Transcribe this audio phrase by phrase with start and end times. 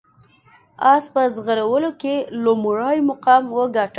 [0.93, 3.89] اس په ځغلولو کې لومړی مقام وګاټه.